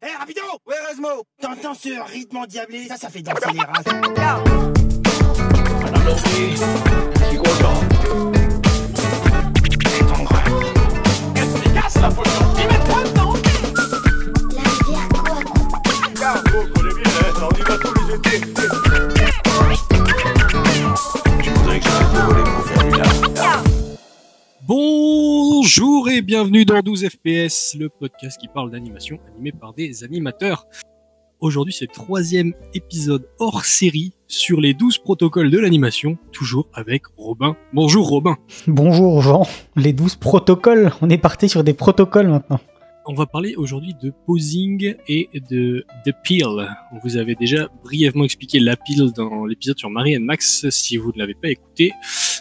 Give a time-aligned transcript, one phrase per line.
[0.00, 3.82] Hey, rapido Ouais, Erasmo T'entends ce rythme endiablé Ça, ça fait danser les races.
[21.42, 23.64] Je voudrais que lard.
[25.68, 30.64] Bonjour et bienvenue dans 12 FPS, le podcast qui parle d'animation animé par des animateurs.
[31.40, 37.02] Aujourd'hui, c'est le troisième épisode hors série sur les 12 protocoles de l'animation, toujours avec
[37.18, 37.54] Robin.
[37.74, 38.38] Bonjour Robin.
[38.66, 42.60] Bonjour Jean, les 12 protocoles, on est parti sur des protocoles maintenant.
[43.10, 46.68] On va parler aujourd'hui de posing et de, de peel.
[46.92, 50.68] On vous avait déjà brièvement expliqué la peel dans l'épisode sur Marie and Max.
[50.68, 51.92] Si vous ne l'avez pas écouté,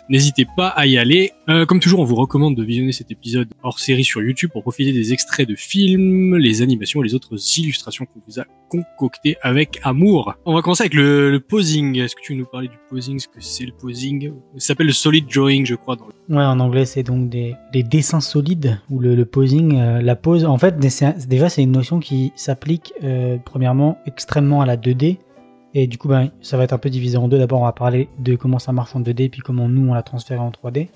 [0.09, 1.31] n'hésitez pas à y aller.
[1.48, 4.62] Euh, comme toujours, on vous recommande de visionner cet épisode hors série sur YouTube pour
[4.62, 9.38] profiter des extraits de films, les animations et les autres illustrations qu'on vous a concoctées
[9.43, 10.35] avec amour.
[10.45, 11.98] On va commencer avec le, le posing.
[11.99, 13.18] Est-ce que tu veux nous parler du posing?
[13.20, 14.34] Ce que c'est le posing?
[14.57, 15.96] Ça s'appelle le solid drawing, je crois.
[16.27, 20.18] Ouais, en anglais, c'est donc des, des dessins solides ou le, le posing, euh, la
[20.18, 20.43] pose.
[20.58, 25.18] Fait, c'est- déjà, c'est une notion qui s'applique euh, premièrement extrêmement à la 2D.
[25.74, 27.38] Et du coup, ben, ça va être un peu divisé en deux.
[27.38, 30.02] D'abord, on va parler de comment ça marche en 2D, puis comment nous, on l'a
[30.02, 30.88] transféré en 3D.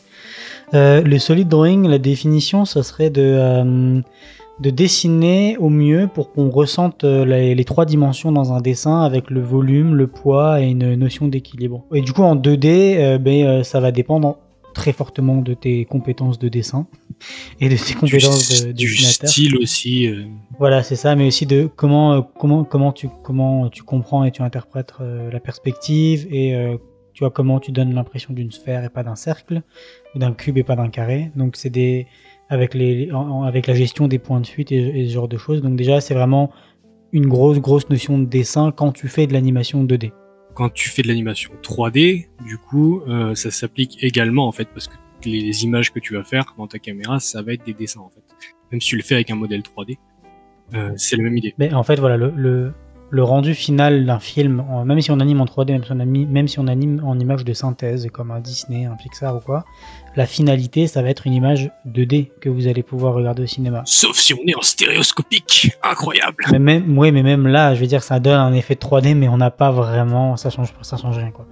[0.74, 4.02] Euh, le solid drawing, la définition, ce serait de, euh,
[4.60, 9.42] de dessiner au mieux pour qu'on ressente les, trois dimensions dans un dessin avec le
[9.42, 11.84] volume, le poids et une notion d'équilibre.
[11.94, 14.38] Et du coup, en 2D, euh, ben, ça va dépendre
[14.74, 16.88] très fortement de tes compétences de dessin
[17.60, 19.30] et de tes compétences de, de du dessinateur.
[19.30, 20.08] style aussi.
[20.08, 20.26] euh,
[20.60, 24.32] Voilà, c'est ça, mais aussi de comment euh, comment comment tu comment tu comprends et
[24.32, 26.56] tu interprètes euh, la perspective et
[27.14, 29.62] tu vois comment tu donnes l'impression d'une sphère et pas d'un cercle
[30.16, 31.32] ou d'un cube et pas d'un carré.
[31.36, 32.08] Donc c'est des
[32.50, 33.10] avec les
[33.46, 35.62] avec la gestion des points de fuite et, et ce genre de choses.
[35.62, 36.52] Donc déjà c'est vraiment
[37.14, 40.12] une grosse grosse notion de dessin quand tu fais de l'animation 2D.
[40.54, 44.88] Quand tu fais de l'animation 3D, du coup, euh, ça s'applique également en fait parce
[44.88, 44.96] que
[45.26, 48.10] les, images que tu vas faire dans ta caméra, ça va être des dessins en
[48.10, 48.24] fait.
[48.72, 49.98] Même si tu le fais avec un modèle 3D,
[50.74, 51.54] euh, c'est la même idée.
[51.58, 52.74] Mais en fait, voilà, le,
[53.14, 56.26] le rendu final d'un film, même si on anime en 3D, même si on, ami-
[56.26, 59.66] même si on anime en image de synthèse, comme un Disney, un Pixar ou quoi,
[60.16, 63.82] la finalité, ça va être une image 2D que vous allez pouvoir regarder au cinéma.
[63.86, 66.44] Sauf si on est en stéréoscopique, incroyable.
[66.52, 69.14] Mais même, ouais, mais même là, je veux dire, ça donne un effet de 3D,
[69.16, 71.48] mais on n'a pas vraiment, ça change, ça change rien, quoi.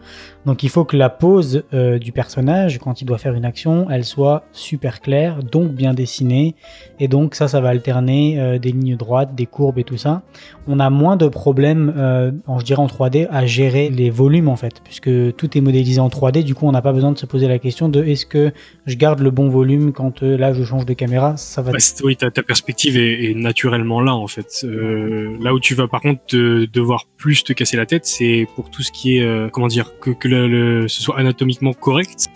[0.50, 3.86] Donc il faut que la pose euh, du personnage, quand il doit faire une action,
[3.92, 6.56] elle soit super claire, donc bien dessinée,
[7.00, 10.24] et donc ça, ça va alterner euh, des lignes droites, des courbes et tout ça.
[10.66, 14.48] On a moins de problèmes, euh, en, je dirais en 3D, à gérer les volumes
[14.48, 16.44] en fait, puisque tout est modélisé en 3D.
[16.44, 18.52] Du coup, on n'a pas besoin de se poser la question de est-ce que
[18.88, 21.74] je garde le bon volume quand là je change de caméra, ça va.
[21.74, 24.66] Bah, oui, ta, ta perspective est, est naturellement là en fait.
[24.66, 28.72] Là où tu vas par contre te- devoir plus te casser la tête, c'est pour
[28.72, 30.39] tout ce qui est comment dire que, que le,
[30.88, 32.28] ce soit anatomiquement correct.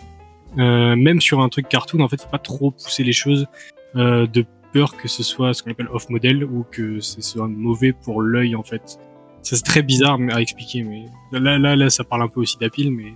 [0.60, 3.48] Euh, même sur un truc cartoon, en fait, faut pas trop pousser les choses
[3.96, 7.48] euh, de peur que ce soit ce qu'on appelle off model ou que ce soit
[7.48, 9.00] mauvais pour l'œil en fait.
[9.44, 12.58] Ça c'est très bizarre à expliquer, mais là là là ça parle un peu aussi
[12.58, 13.14] d'apile, mais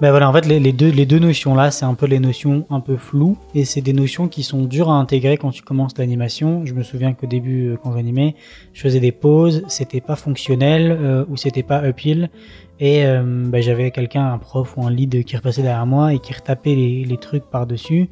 [0.00, 2.18] Ben voilà, en fait, les, les deux, les deux notions là, c'est un peu les
[2.18, 5.62] notions un peu floues et c'est des notions qui sont dures à intégrer quand tu
[5.62, 6.64] commences l'animation.
[6.64, 8.34] Je me souviens qu'au début, euh, quand j'animais,
[8.72, 12.30] je faisais des pauses, c'était pas fonctionnel euh, ou c'était pas uphill
[12.80, 16.18] et euh, ben, j'avais quelqu'un, un prof ou un lead qui repassait derrière moi et
[16.18, 18.08] qui retapait les, les trucs par dessus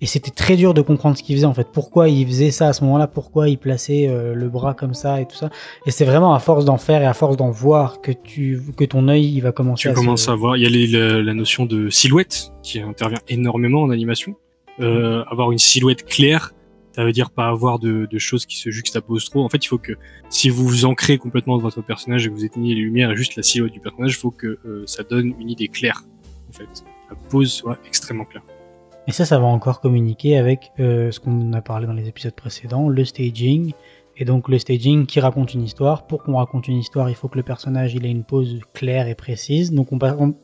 [0.00, 1.68] et c'était très dur de comprendre ce qu'il faisait en fait.
[1.72, 3.06] Pourquoi il faisait ça à ce moment-là?
[3.06, 5.50] Pourquoi il plaçait euh, le bras comme ça et tout ça?
[5.86, 8.84] Et c'est vraiment à force d'en faire et à force d'en voir que tu que
[8.84, 10.56] ton œil il va commencer tu à se- commences à voir.
[10.56, 14.34] Il y a les- la, la notion de silhouette qui intervient énormément en animation.
[14.80, 16.52] Euh, avoir une silhouette claire,
[16.92, 19.42] ça veut dire pas avoir de, choses qui se juxtaposent trop.
[19.44, 19.92] En fait, il faut que
[20.28, 23.16] si vous vous ancrez complètement dans votre personnage et que vous éteignez les lumières et
[23.16, 26.04] juste la silhouette du personnage, il faut que euh, ça donne une idée claire.
[26.48, 28.42] En fait, la pose soit extrêmement claire.
[29.08, 32.34] Et ça, ça va encore communiquer avec euh, ce qu'on a parlé dans les épisodes
[32.34, 33.72] précédents, le staging.
[34.22, 36.06] Et donc le staging qui raconte une histoire.
[36.06, 39.16] Pour qu'on raconte une histoire, il faut que le personnage ait une pose claire et
[39.16, 39.72] précise.
[39.72, 39.88] Donc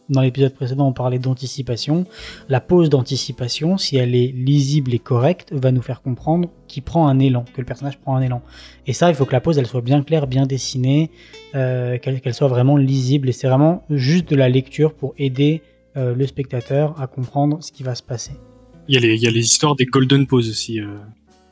[0.08, 2.04] dans l'épisode précédent, on parlait d'anticipation.
[2.48, 7.06] La pose d'anticipation, si elle est lisible et correcte, va nous faire comprendre qu'il prend
[7.06, 8.42] un élan, que le personnage prend un élan.
[8.88, 11.12] Et ça, il faut que la pose elle soit bien claire, bien dessinée,
[11.54, 13.28] euh, qu'elle soit vraiment lisible.
[13.28, 15.62] Et c'est vraiment juste de la lecture pour aider
[15.96, 18.32] euh, le spectateur à comprendre ce qui va se passer.
[18.88, 20.96] Il y a les, histoires des golden poses aussi euh,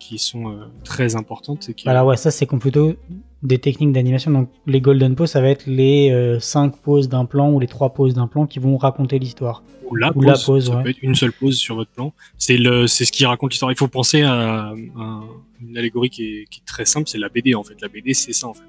[0.09, 1.69] qui sont euh, très importantes.
[1.69, 2.95] Et qui, Voilà, ouais, ça c'est plutôt
[3.43, 4.31] des techniques d'animation.
[4.31, 7.93] Donc les golden poses, ça va être les 5 poses d'un plan ou les 3
[7.95, 9.63] poses d'un plan qui vont raconter l'histoire.
[9.91, 10.83] Ou la Ou pause, la pause, ça ouais.
[10.83, 12.13] peut être une seule pause sur votre plan.
[12.39, 13.71] C'est le, c'est ce qui raconte l'histoire.
[13.71, 15.21] Il faut penser à, à
[15.61, 17.81] une allégorie qui est, qui est très simple, c'est la BD en fait.
[17.81, 18.63] La BD, c'est ça en fait.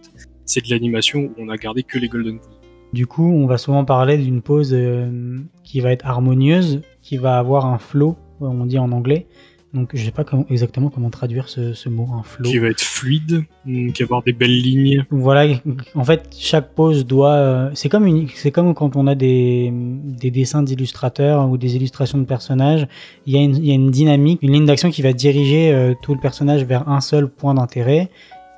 [0.46, 2.50] C'est de l'animation où on a gardé que les golden poses.
[2.94, 7.38] Du coup, on va souvent parler d'une pose euh, qui va être harmonieuse, qui va
[7.38, 9.28] avoir un flow, on dit en anglais.
[9.74, 12.50] Donc je sais pas comment- exactement comment traduire ce, ce mot, un flow.
[12.50, 15.06] Qui va être fluide, hum, qui va avoir des belles lignes.
[15.12, 15.56] Voilà,
[15.94, 17.34] en fait, chaque pose doit.
[17.34, 21.76] euh, c'est comme une, c'est comme quand on a des, des dessins d'illustrateurs ou des
[21.76, 22.88] illustrations de personnages.
[23.26, 25.72] Il y a une, il y a une dynamique, une ligne d'action qui va diriger
[25.74, 28.10] euh, tout le personnage vers un seul point d'intérêt,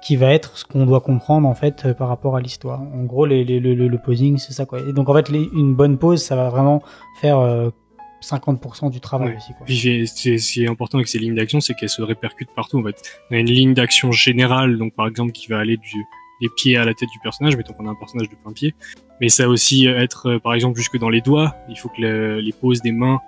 [0.02, 2.82] qui va être ce qu'on doit comprendre en fait euh, par rapport à l'histoire.
[2.94, 4.80] En gros, les, les- le, le- le posing, c'est ça quoi.
[4.88, 6.82] Et donc en fait, les- une bonne pose, ça va vraiment
[7.20, 7.72] faire euh,
[8.22, 9.38] 50% du travail Ouais.
[9.38, 9.66] aussi quoi.
[9.66, 12.84] Puis ce qui est important avec ces lignes d'action, c'est qu'elles se répercutent partout en
[12.84, 13.02] fait.
[13.32, 15.96] On a une ligne d'action générale, donc par exemple qui va aller du,
[16.42, 18.74] des pieds à la tête du personnage, mettons qu'on a un personnage de plein pied.
[19.22, 21.56] Mais ça va aussi être, euh, par exemple, jusque dans les doigts.
[21.68, 23.20] Il faut que le- les poses des mains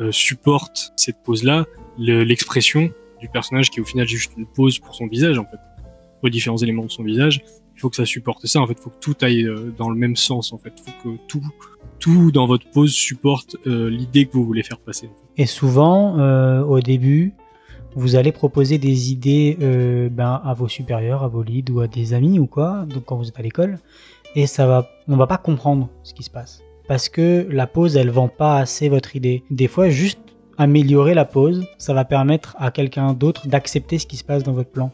[0.00, 1.64] euh, supportent cette pose-là,
[1.98, 5.44] le- l'expression du personnage qui est au final juste une pose pour son visage en
[5.44, 5.58] fait,
[6.20, 7.42] pour les différents éléments de son visage.
[7.80, 8.60] Il faut que ça supporte ça.
[8.60, 10.52] En fait, il faut que tout aille euh, dans le même sens.
[10.52, 11.42] En fait, il faut que tout,
[11.98, 15.08] tout dans votre pose supporte euh, l'idée que vous voulez faire passer.
[15.38, 17.32] Et souvent, euh, au début,
[17.96, 19.56] vous allez proposer des idées
[20.12, 23.16] ben, à vos supérieurs, à vos leads ou à des amis ou quoi, donc quand
[23.16, 23.78] vous êtes à l'école,
[24.36, 26.62] et ça va, on va pas comprendre ce qui se passe.
[26.86, 29.42] Parce que la pause, elle vend pas assez votre idée.
[29.50, 30.20] Des fois, juste
[30.58, 34.52] améliorer la pause, ça va permettre à quelqu'un d'autre d'accepter ce qui se passe dans
[34.52, 34.92] votre plan.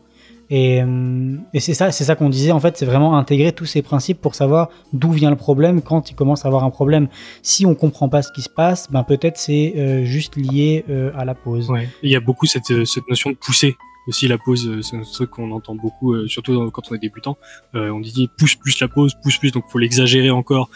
[0.51, 3.67] Et, euh, et c'est ça, c'est ça qu'on disait en fait, c'est vraiment intégrer tous
[3.67, 7.09] ces principes pour savoir d'où vient le problème quand il commence à avoir un problème.
[7.43, 11.11] Si on comprend pas ce qui se passe, ben peut-être c'est euh, juste lié euh,
[11.17, 11.73] à la pause.
[12.03, 12.71] Il y a beaucoup cette,
[13.09, 13.77] notion de pousser.
[14.09, 17.37] Aussi la pause, c'est un truc qu'on entend beaucoup, surtout quand on est débutant.
[17.75, 20.71] On dit pousse plus la pause, pousse plus, donc faut l'exagérer encore.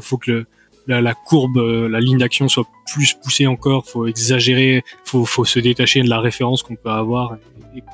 [0.00, 0.46] Faut que le,
[0.90, 3.86] la, courbe, euh, la ligne d'action soit plus poussée encore.
[3.86, 7.36] Faut exagérer, faut, faut se détacher de la référence qu'on peut avoir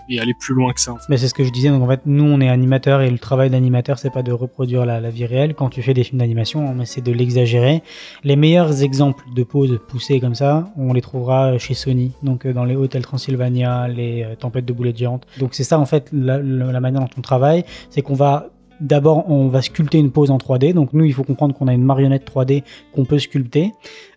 [0.08, 0.94] et, aller plus loin que ça.
[1.08, 3.18] Mais c'est ce que je disais, donc en fait, nous on est animateur et le
[3.18, 5.54] travail d'animateur c'est pas de reproduire la, vie réelle.
[5.54, 7.82] Quand tu fais des films d'animation, on essaie de l'exagérer.
[8.24, 12.52] Les meilleurs exemples de pauses poussées comme ça, on les trouvera chez Sony, donc euh,
[12.52, 15.26] dans les hôtels Transylvania, les euh, tempêtes de boulettes géantes.
[15.38, 18.50] Donc c'est ça en fait la- la manière dont on travaille, c'est qu'on va
[18.80, 20.74] D'abord, on va sculpter une pose en 3D.
[20.74, 22.62] Donc nous, il faut comprendre qu'on a une marionnette 3D
[22.94, 23.72] qu'on peut sculpter.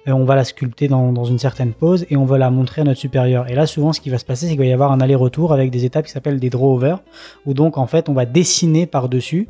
[0.08, 2.84] Euh, on va la sculpter dans, une certaine pose et on va la montrer à
[2.84, 3.50] notre supérieur.
[3.50, 5.54] Et là, souvent, ce qui va se passer, c'est qu'il va y avoir un aller-retour
[5.54, 6.96] avec des étapes qui s'appellent des draw-over,
[7.46, 9.48] où donc, en fait, on va dessiner par-dessus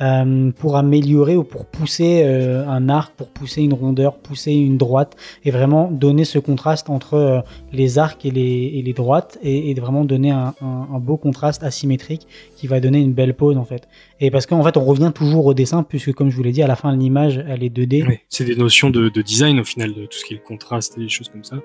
[0.00, 4.78] euh, pour améliorer ou pour pousser euh, un arc, pour pousser une rondeur, pousser une
[4.78, 7.40] droite, et vraiment donner ce contraste entre euh,
[7.72, 10.54] les arcs et les, droites, et, vraiment donner un,
[11.00, 12.26] beau contraste asymétrique
[12.56, 13.88] qui va donner une belle pose en fait.
[14.20, 16.62] Et parce qu'en fait, on revient toujours au dessin, puisque comme je vous l'ai dit,
[16.62, 18.06] à la fin, l'image, elle est 2D.
[18.06, 18.20] Ouais.
[18.28, 20.96] C'est des notions de, de design au final, de tout ce qui est le contraste
[20.98, 21.56] et des choses comme ça.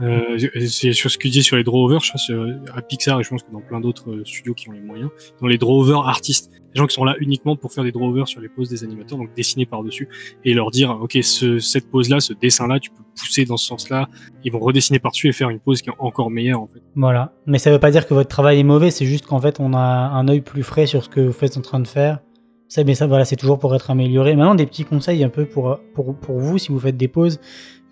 [0.00, 3.18] Euh, c'est sur ce que tu disais sur les draw-over, je pense euh, à Pixar
[3.20, 5.10] et je pense que dans plein d'autres euh, studios qui ont les moyens,
[5.40, 8.40] dans les draw-over artistes, des gens qui sont là uniquement pour faire des draw-over sur
[8.40, 10.08] les poses des animateurs, donc dessiner par-dessus
[10.44, 14.08] et leur dire, ok, ce, cette pose-là, ce dessin-là, tu peux pousser dans ce sens-là,
[14.44, 16.82] ils vont redessiner par-dessus et faire une pose qui est encore meilleure en fait.
[16.94, 17.32] Voilà.
[17.46, 19.72] Mais ça veut pas dire que votre travail est mauvais, c'est juste qu'en fait, on
[19.72, 22.20] a un œil plus frais sur ce que vous êtes en train de faire.
[22.68, 24.34] Ça, mais ça, voilà, c'est toujours pour être amélioré.
[24.34, 27.40] Maintenant, des petits conseils un peu pour, pour, pour vous, si vous faites des pauses.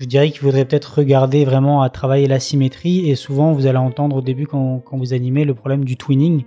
[0.01, 3.09] Je dirais qu'il faudrait peut-être regarder vraiment à travailler la symétrie.
[3.09, 6.43] Et souvent, vous allez entendre au début, quand, quand vous animez, le problème du twinning.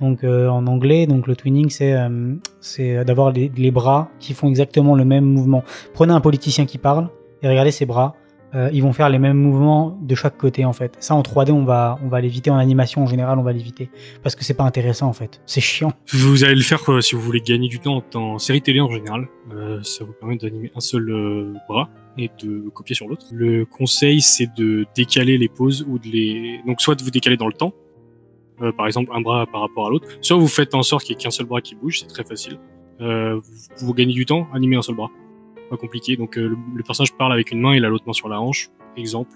[0.00, 4.32] Donc, euh, en anglais, donc le twinning, c'est euh, c'est d'avoir les, les bras qui
[4.32, 5.62] font exactement le même mouvement.
[5.92, 7.10] Prenez un politicien qui parle
[7.42, 8.14] et regardez ses bras.
[8.54, 10.96] Euh, ils vont faire les mêmes mouvements de chaque côté en fait.
[11.00, 13.90] Ça en 3D on va on va l'éviter en animation en général on va l'éviter
[14.22, 15.40] parce que c'est pas intéressant en fait.
[15.46, 15.92] C'est chiant.
[16.12, 19.28] Vous allez le faire si vous voulez gagner du temps en série télé en général.
[19.52, 21.88] Euh, ça vous permet d'animer un seul euh, bras
[22.18, 23.26] et de copier sur l'autre.
[23.32, 26.60] Le conseil, c'est de décaler les poses ou de les.
[26.66, 27.74] Donc, soit de vous décaler dans le temps,
[28.78, 31.20] par exemple un bras par rapport à l'autre, soit vous faites en sorte qu'il n'y
[31.20, 32.58] ait qu'un seul bras qui bouge, c'est très facile.
[33.00, 33.42] Vous,
[33.76, 35.10] vous gagnez du temps, animez un seul bras.
[35.70, 36.16] Pas compliqué.
[36.16, 38.70] Donc, euh, le, personnage parle avec une main, il a l'autre main sur la hanche,
[38.96, 39.32] exemple.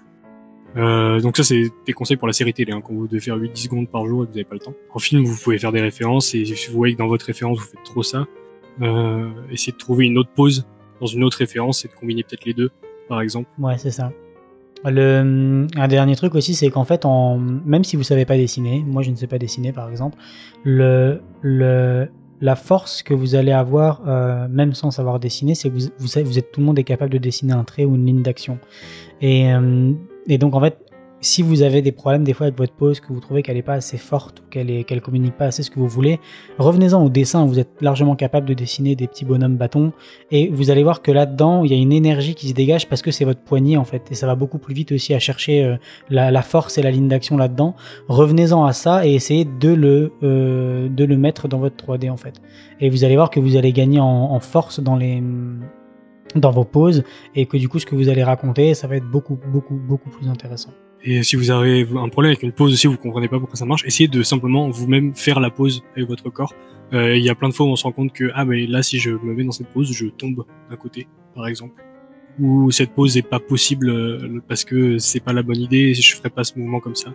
[0.77, 3.37] Euh, donc ça c'est des conseils pour la série télé, hein, quand vous devez faire
[3.37, 4.73] 8-10 secondes par jour et que vous n'avez pas le temps.
[4.93, 7.59] En film vous pouvez faire des références et si vous voyez que dans votre référence
[7.59, 8.25] vous faites trop ça,
[8.81, 10.65] euh, essayez de trouver une autre pause
[11.01, 12.71] dans une autre référence et de combiner peut-être les deux
[13.09, 13.49] par exemple.
[13.59, 14.13] Ouais c'est ça.
[14.85, 18.81] Le, un dernier truc aussi c'est qu'en fait en, même si vous savez pas dessiner,
[18.87, 20.17] moi je ne sais pas dessiner par exemple,
[20.63, 22.07] le, le,
[22.41, 26.07] la force que vous allez avoir euh, même sans savoir dessiner c'est que vous, vous,
[26.07, 28.21] savez, vous êtes tout le monde est capable de dessiner un trait ou une ligne
[28.23, 28.57] d'action.
[29.21, 29.93] Et, euh,
[30.27, 30.90] et donc en fait
[31.21, 33.61] si vous avez des problèmes des fois avec votre pose, que vous trouvez qu'elle n'est
[33.61, 36.19] pas assez forte ou qu'elle qu'elle communique pas assez ce que vous voulez,
[36.57, 37.45] revenez-en au dessin.
[37.45, 39.93] Vous êtes largement capable de dessiner des petits bonhommes bâtons
[40.31, 43.01] et vous allez voir que là-dedans il y a une énergie qui se dégage parce
[43.01, 45.63] que c'est votre poignet en fait et ça va beaucoup plus vite aussi à chercher
[45.63, 45.77] euh,
[46.09, 47.75] la, force et la ligne d'action là-dedans.
[48.07, 52.41] Revenez-en à ça et essayez de le euh, mettre dans votre 3D en fait.
[52.79, 55.21] Et vous allez voir que vous allez gagner en force dans les
[56.35, 57.03] dans vos poses
[57.35, 60.09] et que du coup ce que vous allez raconter ça va être beaucoup beaucoup beaucoup
[60.09, 60.71] plus intéressant.
[61.03, 63.65] Et si vous avez un problème avec une pause aussi, vous comprenez pas pourquoi ça
[63.65, 66.53] marche, essayez de simplement vous-même faire la pause avec votre corps.
[66.93, 68.69] Euh, Il y a plein de fois où on se rend compte que ah ben
[68.69, 71.81] là si je me mets dans cette pose, je tombe d'un côté, par exemple,
[72.39, 76.15] ou cette pose est pas possible euh, parce que c'est pas la bonne idée, je
[76.15, 77.13] ferai pas ce mouvement comme ça.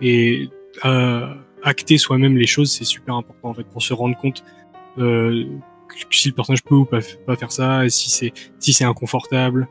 [0.00, 0.48] Et
[0.84, 4.44] euh, acter soi-même les choses, c'est super important en fait pour se rendre compte
[4.98, 5.44] euh,
[6.10, 9.68] si le personnage peut ou pas, faire ça, et si c'est si c'est inconfortable,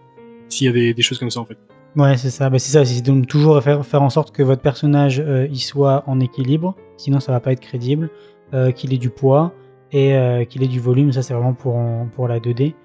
[0.49, 1.57] s'il y a des, choses comme ça en fait.
[1.95, 2.49] Ouais, c'est ça.
[2.49, 3.01] Bah, c'est ça.
[3.01, 6.75] Donc toujours faire, faire en sorte que votre personnage euh, il soit en équilibre.
[6.97, 8.09] Sinon, ça va pas être crédible.
[8.53, 9.53] Euh, qu'il ait du poids
[9.91, 11.11] et euh, qu'il ait du volume.
[11.11, 11.77] Ça, c'est vraiment pour,
[12.13, 12.75] pour la 2D.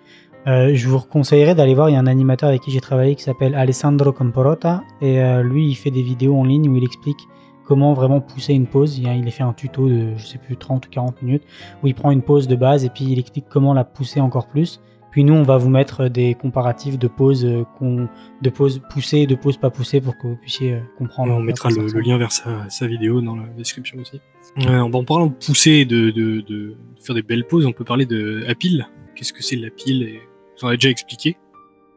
[0.47, 1.91] Euh, je vous conseillerais d'aller voir.
[1.91, 4.83] Il y a un animateur avec qui j'ai travaillé qui s'appelle Alessandro Camporota.
[5.03, 7.29] Et lui, il fait des vidéos en ligne où il explique
[7.71, 8.99] comment vraiment pousser une pause.
[8.99, 11.45] Il, a, il a fait un tuto de, je sais plus, 30 ou 40 minutes
[11.85, 14.49] où il prend une pause de base et puis il explique comment la pousser encore
[14.49, 14.81] plus.
[15.13, 18.09] Puis nous, on va vous mettre des comparatifs de pauses euh, qu'on
[18.43, 21.33] de pauses poussées et de pauses pas poussées pour que vous puissiez euh, comprendre.
[21.33, 24.21] on mettra le, le lien vers sa, sa vidéo dans la description aussi.
[24.67, 27.85] Euh, en parlant de pousser et de, de, de faire des belles pauses, on peut
[27.85, 28.85] parler de Apil.
[29.15, 30.21] Qu'est-ce que c'est l'Apil et...
[30.59, 31.37] Vous en avez déjà expliqué.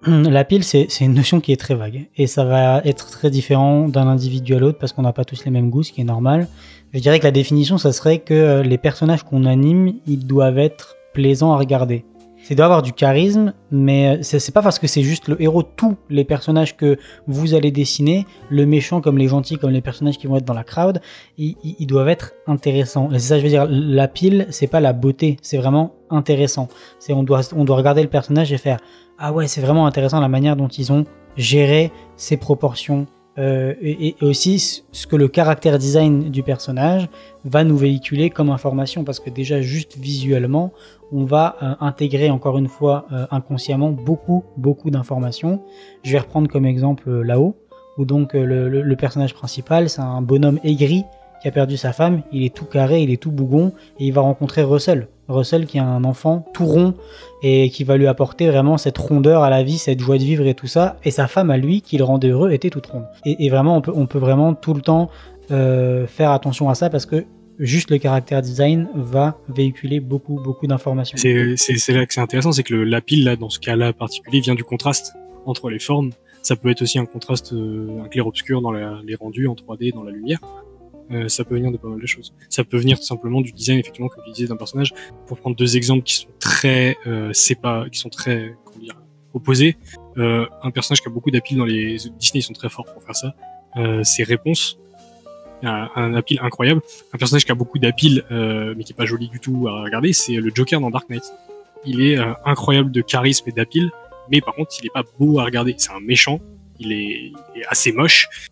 [0.05, 2.07] La pile, c'est c'est une notion qui est très vague.
[2.17, 5.45] Et ça va être très différent d'un individu à l'autre parce qu'on n'a pas tous
[5.45, 6.47] les mêmes goûts, ce qui est normal.
[6.93, 10.59] Je dirais que la définition, ça serait que euh, les personnages qu'on anime, ils doivent
[10.59, 12.05] être plaisants à regarder.
[12.45, 15.63] C'est doit avoir du charisme, mais euh, c'est pas parce que c'est juste le héros,
[15.63, 20.17] tous les personnages que vous allez dessiner, le méchant comme les gentils, comme les personnages
[20.17, 20.99] qui vont être dans la crowd,
[21.37, 23.07] ils, doivent être intéressants.
[23.13, 26.67] C'est ça, je veux dire, la pile, c'est pas la beauté, c'est vraiment intéressant.
[26.99, 28.79] C'est on doit, on doit regarder le personnage et faire
[29.17, 31.05] ah ouais, c'est vraiment intéressant la manière dont ils ont
[31.37, 33.05] géré ses proportions.
[33.39, 37.09] Euh, et, et aussi ce- que le caractère design du personnage
[37.45, 40.71] va nous véhiculer comme information parce que déjà juste visuellement
[41.11, 45.61] on va euh, intégrer encore une fois euh, inconsciemment beaucoup beaucoup d'informations.
[46.03, 47.55] Je vais reprendre comme exemple euh, là-haut
[47.97, 51.03] où donc euh, le, le- le personnage principal c'est un bonhomme aigri
[51.41, 52.21] qui a perdu sa femme.
[52.31, 55.79] Il est tout carré il est tout bougon et il va rencontrer Russell Russell qui
[55.79, 56.93] a un enfant tout rond
[57.41, 60.45] et qui va lui apporter vraiment cette rondeur à la vie, cette joie de vivre
[60.45, 60.97] et tout ça.
[61.03, 63.05] Et sa femme à lui, qui le rendait heureux, était toute ronde.
[63.25, 65.09] Et, vraiment, on peut, vraiment tout le temps
[65.51, 67.25] euh, faire attention à ça parce que
[67.59, 71.17] juste le caractère design va véhiculer beaucoup, beaucoup d'informations.
[71.17, 71.33] C'est
[71.93, 74.63] là que c'est intéressant, c'est que la pile, là, dans ce cas-là particulier, vient du
[74.63, 75.13] contraste
[75.45, 76.11] entre les formes.
[76.41, 80.03] Ça peut être aussi un contraste, euh, un clair-obscur dans les rendus en 3D, dans
[80.03, 80.39] la lumière.
[81.11, 82.33] Euh, ça peut venir de pas mal de choses.
[82.49, 84.93] Ça peut venir tout simplement du design, effectivement, comme tu disais, d'un personnage.
[85.27, 88.95] Pour prendre deux exemples qui sont très, euh, c'est pas, qui sont très, comment dire,
[89.33, 89.77] opposés.
[90.17, 93.03] Euh, un personnage qui a beaucoup d'appeals dans les Disney, ils sont très forts pour
[93.03, 93.33] faire ça.
[93.77, 94.77] Euh, c'est Réponse.
[95.63, 96.81] Un, un appeal incroyable.
[97.13, 99.81] Un personnage qui a beaucoup d'appeals, euh, mais qui est pas joli du tout à
[99.83, 101.23] regarder, c'est le Joker dans Dark Knight.
[101.85, 103.91] Il est incroyable de charisme et d'appeal,
[104.29, 105.75] mais par contre, il est pas beau à regarder.
[105.77, 106.39] C'est un méchant.
[106.79, 108.49] Il est, il est assez moche.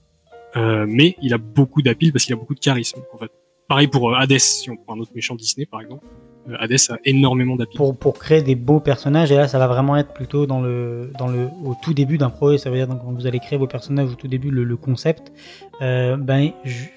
[0.55, 3.31] Euh, mais il a beaucoup d'appeal parce qu'il a beaucoup de charisme en fait.
[3.67, 6.05] Pareil pour euh, Hades, si on prend un autre méchant Disney par exemple.
[6.49, 7.77] Euh, Hades a énormément d'appeal.
[7.99, 9.31] pour, créer des beaux personnages.
[9.31, 12.29] Et là, ça va vraiment être plutôt dans le, dans le, au tout début d'un
[12.29, 12.57] projet.
[12.57, 15.31] Ça veut dire quand vous allez créer vos personnages au tout début, le, concept.
[15.81, 16.51] Euh, ben,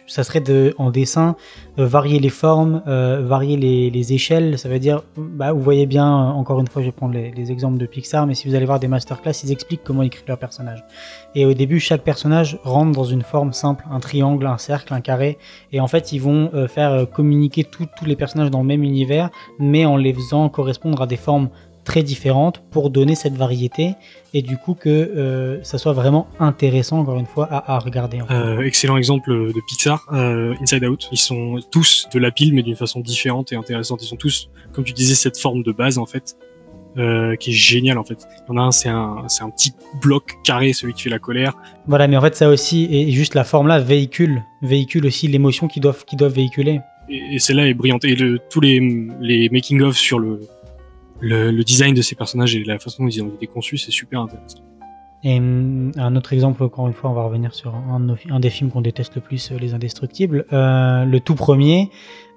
[0.06, 1.36] ça serait de, en dessin,
[1.78, 4.58] euh, varier les formes, varier les, les échelles.
[4.58, 7.52] Ça veut dire, bah, vous voyez bien, encore une fois, je vais prendre les, les
[7.52, 10.24] exemples de Pixar, mais si vous allez voir des masterclass, ils expliquent comment ils créent
[10.28, 10.84] leurs personnages.
[11.34, 15.00] Et au début, chaque personnage rentre dans une forme simple, un triangle, un cercle, un
[15.00, 15.38] carré.
[15.72, 19.84] Et en fait, ils vont faire communiquer tous les personnages dans le même univers, mais
[19.84, 21.48] en les faisant correspondre à des formes
[21.84, 23.94] très différentes pour donner cette variété
[24.32, 28.22] et du coup que euh, ça soit vraiment intéressant encore une fois à, à regarder.
[28.22, 28.34] en fait.
[28.34, 31.08] Euh, excellent exemple de Pixar, euh, Inside Out.
[31.12, 34.02] Ils sont tous de la pile, mais d'une façon différente et intéressante.
[34.02, 36.36] Ils sont tous, comme tu disais, cette forme de base en fait,
[36.96, 38.26] qui est géniale en fait.
[38.48, 41.10] Il y en a un, c'est un, c'est un petit bloc carré, celui qui fait
[41.10, 41.54] la colère.
[41.86, 45.68] Voilà, mais en fait ça aussi et juste la forme là véhicule véhicule aussi l'émotion
[45.68, 46.80] qu'ils doivent qu'ils doivent véhiculer.
[47.08, 48.04] Et, celle-là est brillante.
[48.04, 48.16] Et
[48.50, 48.80] tous les,
[49.20, 50.40] les making of sur le,
[51.20, 54.20] le, design de ces personnages et la façon dont ils ont été conçus, c'est super
[54.20, 54.58] intéressant.
[55.26, 58.70] Et hum, un autre exemple, encore une fois, on va revenir sur un, des films
[58.70, 60.44] qu'on déteste le plus, euh, Les Indestructibles.
[60.52, 61.90] Euh, le tout premier,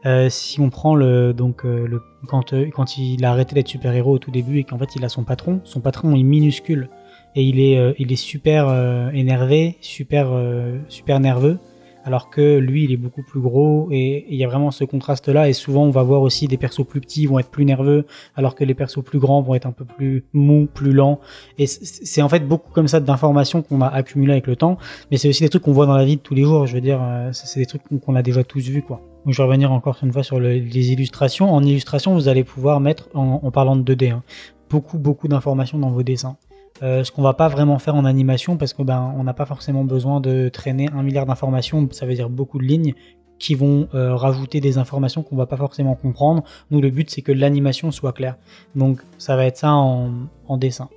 [0.05, 0.95] euh, si on prend
[1.33, 4.59] donc euh, le quand euh, quand il a arrêté d'être super héros au tout début
[4.59, 6.89] et qu'en fait il a son patron, son patron est minuscule.
[7.36, 11.59] et il est, euh, il est super euh, énervé, super, euh, super nerveux,
[12.08, 15.50] alors que lui, il est beaucoup plus gros et il y a vraiment ce contraste-là.
[15.50, 18.06] Et souvent, on va voir aussi des persos plus petits vont être plus nerveux,
[18.38, 21.20] alors que les persos plus grands vont être un peu plus mous, plus lents.
[21.58, 24.78] Et c'est en fait beaucoup comme ça d'informations qu'on a accumulées avec le temps,
[25.12, 26.66] mais c'est aussi des trucs qu'on voit dans la vie de tous les jours.
[26.66, 29.02] Je veux dire, euh, c'est des trucs qu'on- a déjà tous vus, quoi.
[29.26, 31.54] Donc, je vais revenir encore une fois sur le- les illustrations.
[31.54, 34.24] En illustration, vous allez pouvoir mettre, en, en parlant de 2D, hein,
[34.70, 36.38] beaucoup, beaucoup d'informations dans vos dessins.
[36.84, 39.46] Euh, ce qu'on va pas vraiment faire en animation parce que ben on n'a pas
[39.46, 42.93] forcément besoin de traîner un milliard d'informations, ça veut dire beaucoup de lignes
[43.39, 46.43] qui vont euh, rajouter des informations qu'on va pas forcément comprendre.
[46.72, 48.36] Nous le but c'est que l'animation soit claire.
[48.75, 50.89] Donc ça va être ça en, dessin.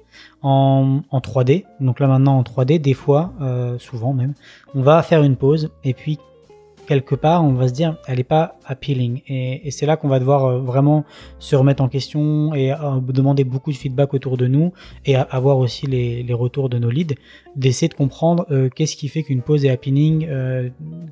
[0.43, 4.35] En, en 3D, donc là maintenant en 3D, des fois, euh, souvent même,
[4.75, 6.19] on va faire une pause et puis
[6.91, 9.23] quelque part, on va se dire, elle n'est pas appealing.
[9.29, 11.05] Et, et c'est là qu'on va devoir euh, vraiment
[11.39, 14.73] se remettre en question et euh, demander beaucoup de feedback autour de nous
[15.07, 17.15] et avoir aussi les, retours de nos leads,
[17.55, 20.69] d'essayer de comprendre euh, qu'est-ce qui fait qu'une pause est appealing, euh,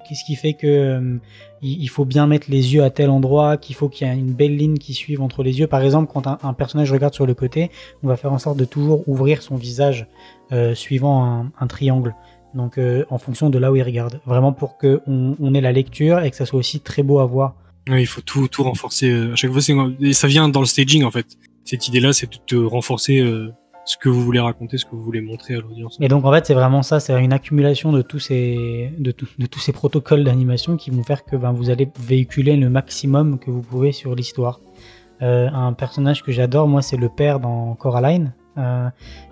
[0.08, 1.20] qu'est-ce qui fait que
[1.62, 4.32] il, faut bien mettre les yeux à tel endroit, qu'il faut qu'il y ait une
[4.32, 5.68] belle ligne qui suive entre les yeux.
[5.68, 7.70] Par exemple, quand un, personnage regarde sur le côté,
[8.02, 10.06] on va faire en sorte de toujours ouvrir son visage
[10.74, 12.14] suivant un triangle.
[12.54, 14.20] Donc euh, en fonction de là où il regarde.
[14.26, 17.26] Vraiment pour que on, ait la lecture et que ça soit aussi très beau à
[17.26, 17.54] voir.
[17.88, 19.10] Ouais, il faut tout, tout renforcer.
[19.10, 19.60] euh, À chaque fois,
[20.00, 21.26] et ça vient dans le staging en fait.
[21.64, 23.50] Cette idée-là, c'est de de renforcer euh,
[23.84, 25.96] ce que vous voulez raconter, ce que vous voulez montrer à l'audience.
[26.00, 29.28] Et donc en fait c'est vraiment ça, c'est une accumulation de tous ces, de, tout-
[29.38, 33.38] de tous ces protocoles d'animation qui vont faire que ben, vous allez véhiculer le maximum
[33.38, 34.60] que vous pouvez sur l'histoire.
[35.22, 38.32] Euh, un personnage que j'adore, moi, c'est le père dans Coraline.
[38.58, 38.88] Euh,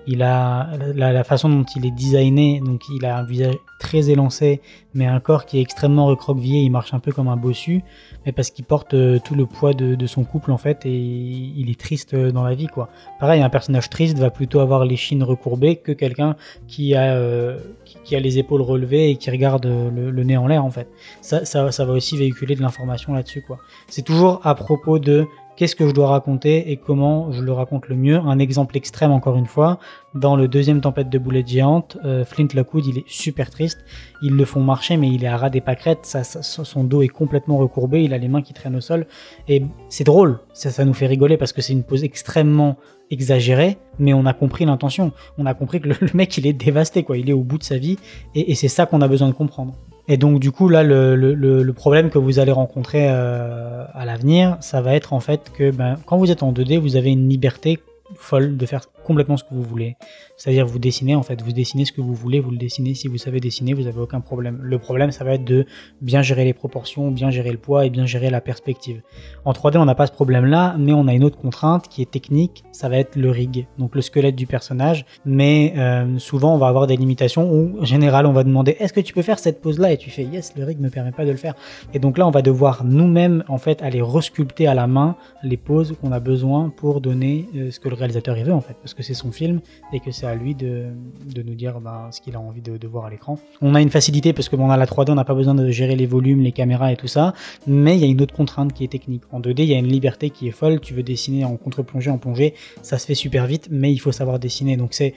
[0.09, 4.61] il a la, façon dont il est designé, donc il a un visage très élancé,
[4.95, 6.61] mais un corps qui est extrêmement recroquevillé.
[6.61, 7.83] Il marche un peu comme un bossu,
[8.25, 11.69] mais parce qu'il porte euh, tout le poids de, son couple en fait, et il
[11.71, 12.89] est triste euh, dans la vie quoi.
[13.19, 16.37] Pareil, un personnage triste va plutôt avoir les chines recourbées que quelqu'un
[16.69, 17.57] qui a
[18.05, 20.89] qui, a les épaules relevées et qui regarde le, le nez en l'air en fait.
[21.21, 23.59] Ça, ça, ça va aussi véhiculer de l'information là-dessus quoi.
[23.89, 25.27] C'est toujours à propos de
[25.57, 28.17] qu'est-ce que je dois raconter et comment je le raconte le mieux?
[28.17, 29.79] Un exemple extrême encore une fois,
[30.15, 33.85] dans le deuxième tempête de boulettes géantes, euh, Flint Lockwood il est super triste.
[34.23, 37.59] Ils le font marcher mais il est à ras des pâquerettes, son dos est complètement
[37.59, 39.07] recourbé, il a les mains qui traînent au sol
[39.49, 42.77] et c'est drôle, ça, nous fait rigoler parce que c'est une pose extrêmement
[43.11, 45.13] exagérée, mais on a compris l'intention.
[45.39, 47.79] On a compris que le, mec il est dévasté il est au bout de sa
[47.79, 47.99] vie
[48.35, 49.75] et c'est ça qu'on a besoin de comprendre.
[50.09, 54.05] Et donc du coup là le, le, le- problème que vous allez rencontrer euh, à
[54.05, 57.11] l'avenir, ça va être en fait que ben, quand vous êtes en 2D, vous avez
[57.11, 57.81] une liberté
[58.15, 59.97] folle de faire complètement ce que vous voulez.
[60.37, 62.95] C'est-à-dire vous dessinez en fait, vous dessinez ce que vous voulez, vous le dessinez.
[62.95, 64.59] Si vous savez dessiner, vous avez aucun problème.
[64.63, 65.65] Le problème, ça va être de
[66.01, 69.03] bien gérer les proportions, bien gérer le poids et bien gérer la perspective.
[69.45, 72.11] En 3D, on n'a pas ce problème-là, mais on a une autre contrainte qui est
[72.11, 75.07] technique, ça va être le rig, donc le squelette du personnage.
[75.25, 78.93] Mais euh, souvent, on va avoir des limitations où, en général, on va demander est-ce
[78.93, 79.93] que tu peux faire cette pose-là?
[79.93, 81.55] Et tu fais yes, le rig me permet pas de le faire.
[81.95, 85.57] Et donc là, on va devoir nous-mêmes, en fait, aller resculpter à la main les
[85.57, 89.03] poses qu'on a besoin pour donner euh, ce que le réalisateur veut, en fait, que
[89.03, 89.61] c'est son film
[89.93, 90.87] et que c'est à lui de,
[91.35, 93.39] de nous dire ben, ce qu'il a envie de, voir à l'écran.
[93.61, 95.55] On a une facilité parce que bon, on a la 3D, on n'a pas besoin
[95.55, 97.35] de gérer les volumes, les caméras et tout ça,
[97.67, 99.23] mais il y a une autre contrainte qui est technique.
[99.33, 100.81] En 2D, il y a une liberté qui est folle.
[100.81, 104.13] Tu veux dessiner en contre-plongée, en plongée, ça se fait super vite, mais il faut
[104.13, 104.77] savoir dessiner.
[104.77, 105.15] Donc c'est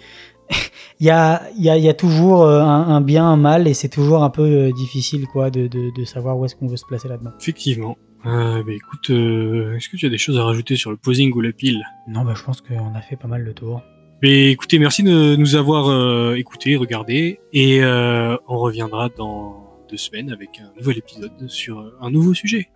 [1.00, 3.74] il y a, y, a, y a toujours euh, un, un bien, un mal, et
[3.74, 6.78] c'est toujours un peu euh, difficile quoi de, de, de savoir où est-ce qu'on veut
[6.78, 7.32] se placer là-dedans.
[7.40, 7.96] Effectivement.
[8.26, 11.34] Euh, bah, écoute, euh, est-ce que tu as des choses à rajouter sur le posing
[11.34, 11.84] ou la pile?
[12.08, 13.82] Non, bah, je pense qu'on a fait pas mal le tour.
[14.22, 19.98] Mais écoutez, merci de nous avoir euh, écoutés, regardés, et euh, on reviendra dans deux
[19.98, 22.70] semaines avec un nouvel épisode sur un nouveau sujet.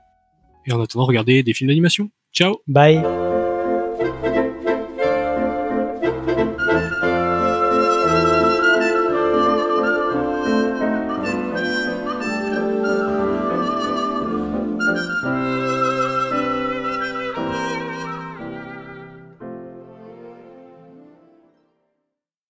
[0.65, 2.09] Et en attendant, regardez des films d'animation.
[2.31, 3.22] Ciao Bye